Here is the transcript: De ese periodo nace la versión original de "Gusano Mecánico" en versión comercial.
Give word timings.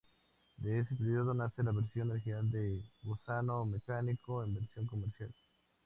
De 0.57 0.79
ese 0.79 0.95
periodo 0.95 1.31
nace 1.35 1.61
la 1.61 1.71
versión 1.73 2.09
original 2.09 2.49
de 2.49 2.81
"Gusano 3.03 3.63
Mecánico" 3.67 4.43
en 4.43 4.55
versión 4.55 4.87
comercial. 4.87 5.31